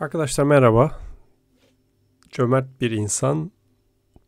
[0.00, 1.00] Arkadaşlar merhaba.
[2.30, 3.50] Cömert bir insan,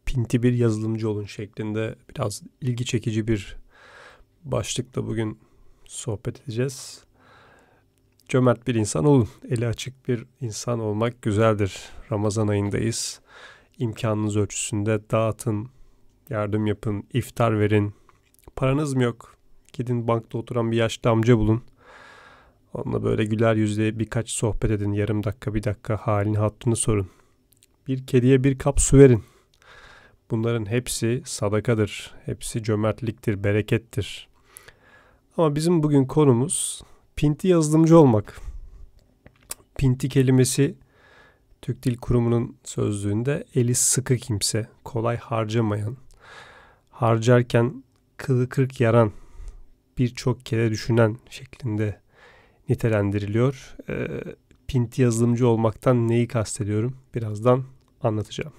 [0.04, 3.56] pinti bir yazılımcı olun şeklinde biraz ilgi çekici bir
[4.44, 5.38] başlıkla bugün
[5.84, 7.04] sohbet edeceğiz.
[8.28, 9.28] Cömert bir insan olun.
[9.48, 11.76] Eli açık bir insan olmak güzeldir.
[12.12, 13.20] Ramazan ayındayız.
[13.78, 15.68] İmkanınız ölçüsünde dağıtın,
[16.30, 17.94] yardım yapın, iftar verin.
[18.56, 19.36] Paranız mı yok?
[19.72, 21.62] Gidin bankta oturan bir yaşlı amca bulun.
[22.74, 24.92] Onunla böyle güler yüzle birkaç sohbet edin.
[24.92, 27.10] Yarım dakika, bir dakika halini hattını sorun.
[27.88, 29.24] Bir kediye bir kap su verin.
[30.30, 32.14] Bunların hepsi sadakadır.
[32.24, 34.28] Hepsi cömertliktir, berekettir.
[35.36, 36.82] Ama bizim bugün konumuz
[37.16, 38.40] pinti yazılımcı olmak.
[39.78, 40.74] Pinti kelimesi
[41.62, 45.96] Türk Dil Kurumu'nun sözlüğünde eli sıkı kimse, kolay harcamayan,
[46.90, 47.84] harcarken
[48.16, 49.12] kılı kırk yaran,
[49.98, 52.00] birçok kere düşünen şeklinde
[52.68, 53.76] nitelendiriliyor.
[53.88, 54.08] E,
[54.66, 56.96] pinti yazılımcı olmaktan neyi kastediyorum?
[57.14, 57.64] Birazdan
[58.02, 58.52] anlatacağım.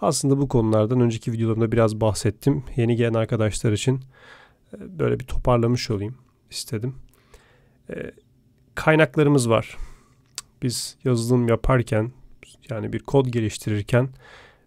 [0.00, 2.64] Aslında bu konulardan önceki videolarımda biraz bahsettim.
[2.76, 4.00] Yeni gelen arkadaşlar için
[4.74, 6.14] e, böyle bir toparlamış olayım
[6.50, 6.94] istedim.
[7.90, 8.10] E,
[8.74, 9.76] kaynaklarımız var.
[10.62, 12.12] Biz yazılım yaparken
[12.70, 14.08] yani bir kod geliştirirken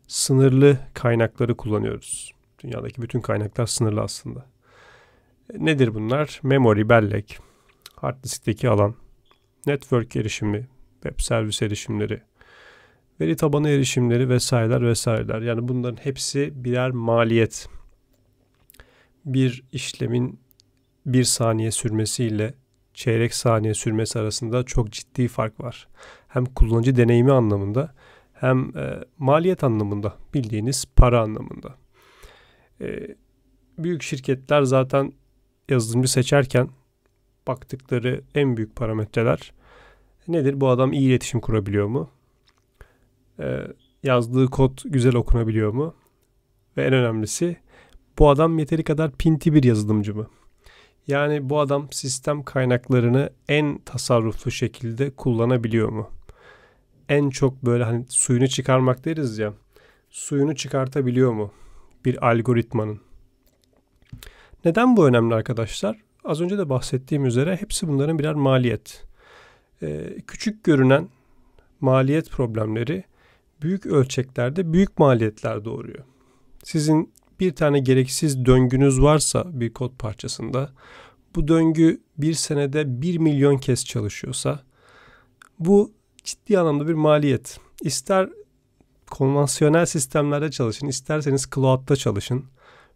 [0.08, 2.34] sınırlı kaynakları kullanıyoruz.
[2.64, 4.46] Dünyadaki bütün kaynaklar sınırlı aslında.
[5.58, 6.40] Nedir bunlar?
[6.44, 7.40] Memory, bellek,
[8.04, 8.96] hard diskteki alan,
[9.68, 10.68] network erişimi,
[11.04, 12.22] web servis erişimleri,
[13.22, 15.42] veri tabanı erişimleri vesaireler vesaireler.
[15.42, 17.70] Yani bunların hepsi birer maliyet.
[19.26, 20.40] Bir işlemin
[21.06, 22.54] bir saniye sürmesiyle
[22.94, 25.88] çeyrek saniye sürmesi arasında çok ciddi fark var.
[26.28, 27.94] Hem kullanıcı deneyimi anlamında
[28.34, 31.76] hem e, maliyet anlamında bildiğiniz para anlamında.
[32.82, 33.16] E,
[33.78, 35.14] büyük şirketler zaten
[35.70, 36.70] yazılımcı seçerken
[37.48, 39.54] baktıkları en büyük parametreler
[40.28, 40.62] nedir?
[40.62, 42.10] Bu adam iyi iletişim kurabiliyor mu?
[43.40, 43.68] Ee,
[44.04, 45.96] yazdığı kod güzel okunabiliyor mu?
[46.78, 47.58] Ve en önemlisi
[48.20, 50.28] bu adam yeteri kadar pinti bir yazılımcı mı?
[51.08, 56.10] Yani bu adam sistem kaynaklarını en tasarruflu şekilde kullanabiliyor mu?
[57.10, 59.54] En çok böyle hani suyunu çıkarmak deriz ya.
[60.10, 61.52] Suyunu çıkartabiliyor mu
[62.06, 63.02] bir algoritmanın?
[64.66, 65.98] Neden bu önemli arkadaşlar?
[66.24, 69.06] Az önce de bahsettiğim üzere hepsi bunların birer maliyet.
[69.82, 71.10] Ee, küçük görünen
[71.80, 73.04] maliyet problemleri
[73.62, 76.04] büyük ölçeklerde büyük maliyetler doğuruyor.
[76.64, 80.70] Sizin bir tane gereksiz döngünüz varsa bir kod parçasında
[81.36, 84.60] bu döngü bir senede bir milyon kez çalışıyorsa
[85.60, 85.92] bu
[86.24, 87.60] ciddi anlamda bir maliyet.
[87.82, 88.30] İster
[89.12, 92.46] konvansiyonel sistemlerde çalışın, isterseniz cloud'da çalışın.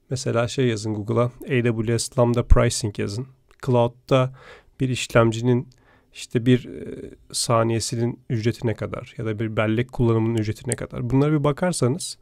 [0.09, 3.27] Mesela şey yazın Google'a AWS Lambda Pricing yazın.
[3.65, 4.33] Cloud'da
[4.79, 5.67] bir işlemcinin
[6.13, 11.09] işte bir e, saniyesinin ücreti ne kadar ya da bir bellek kullanımının ücreti ne kadar.
[11.09, 12.17] Bunlara bir bakarsanız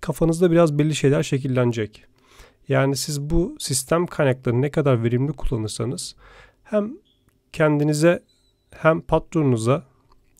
[0.00, 2.04] kafanızda biraz belli şeyler şekillenecek.
[2.68, 6.16] Yani siz bu sistem kaynaklarını ne kadar verimli kullanırsanız
[6.64, 6.92] hem
[7.52, 8.22] kendinize
[8.70, 9.84] hem patronunuza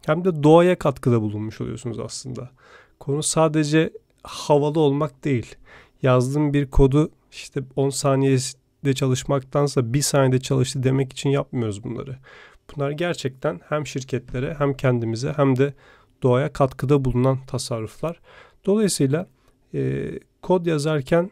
[0.06, 2.50] hem de doğaya katkıda bulunmuş oluyorsunuz aslında.
[3.00, 3.92] Konu sadece
[4.22, 5.56] havalı olmak değil
[6.02, 12.18] yazdığım bir kodu işte 10 saniyede çalışmaktansa 1 saniyede çalıştı demek için yapmıyoruz bunları.
[12.76, 15.74] Bunlar gerçekten hem şirketlere hem kendimize hem de
[16.22, 18.20] doğaya katkıda bulunan tasarruflar.
[18.66, 19.28] Dolayısıyla
[19.74, 20.10] e,
[20.42, 21.30] kod yazarken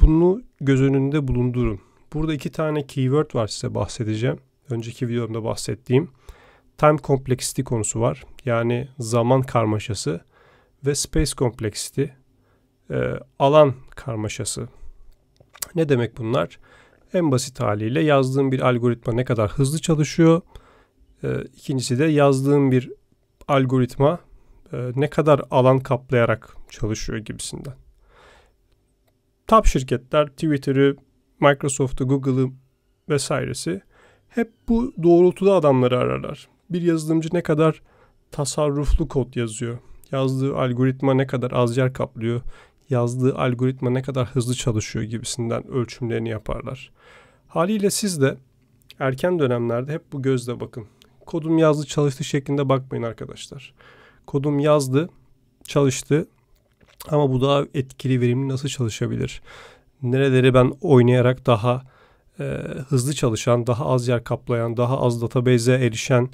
[0.00, 1.80] bunu göz önünde bulundurun.
[2.12, 4.38] Burada iki tane keyword var size bahsedeceğim.
[4.70, 6.10] Önceki videomda bahsettiğim
[6.78, 8.24] time complexity konusu var.
[8.44, 10.20] Yani zaman karmaşası
[10.86, 12.04] ve space complexity
[12.92, 14.68] e, alan karmaşası.
[15.74, 16.58] Ne demek bunlar?
[17.14, 20.40] En basit haliyle yazdığım bir algoritma ne kadar hızlı çalışıyor.
[21.24, 22.92] E, ikincisi de yazdığım bir
[23.48, 24.18] algoritma
[24.72, 27.74] e, ne kadar alan kaplayarak çalışıyor gibisinden.
[29.46, 30.96] Top şirketler Twitter'ı,
[31.40, 32.50] Microsoft'u, Google'ı
[33.08, 33.82] vesairesi
[34.28, 36.48] hep bu doğrultuda adamları ararlar.
[36.70, 37.82] Bir yazılımcı ne kadar
[38.30, 39.78] tasarruflu kod yazıyor.
[40.12, 42.40] Yazdığı algoritma ne kadar az yer kaplıyor
[42.90, 46.92] yazdığı algoritma ne kadar hızlı çalışıyor gibisinden ölçümlerini yaparlar.
[47.48, 48.36] Haliyle siz de
[48.98, 50.86] erken dönemlerde hep bu gözle bakın.
[51.26, 53.74] Kodum yazdı çalıştı şeklinde bakmayın arkadaşlar.
[54.26, 55.08] Kodum yazdı,
[55.64, 56.28] çalıştı
[57.08, 59.42] ama bu daha etkili, verimli nasıl çalışabilir?
[60.02, 61.82] Nereleri ben oynayarak daha
[62.40, 62.44] e,
[62.88, 66.30] hızlı çalışan, daha az yer kaplayan, daha az database'e erişen,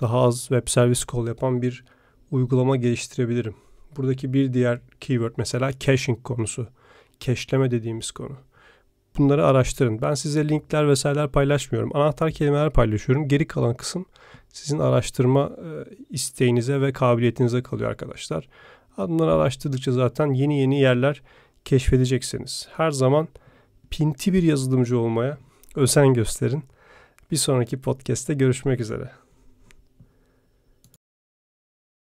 [0.00, 1.84] daha az web servis call yapan bir
[2.30, 3.54] uygulama geliştirebilirim.
[3.96, 6.68] Buradaki bir diğer keyword mesela caching konusu.
[7.20, 8.36] Cache'leme dediğimiz konu.
[9.18, 10.02] Bunları araştırın.
[10.02, 11.96] Ben size linkler vesaireler paylaşmıyorum.
[11.96, 13.28] Anahtar kelimeler paylaşıyorum.
[13.28, 14.06] Geri kalan kısım
[14.48, 18.48] sizin araştırma e, isteğinize ve kabiliyetinize kalıyor arkadaşlar.
[18.98, 21.22] Bunları araştırdıkça zaten yeni yeni yerler
[21.64, 22.68] keşfedeceksiniz.
[22.76, 23.28] Her zaman
[23.90, 25.38] pinti bir yazılımcı olmaya
[25.76, 26.64] özen gösterin.
[27.30, 29.21] Bir sonraki podcast'te görüşmek üzere.